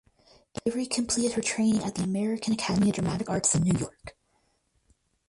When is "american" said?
2.01-2.53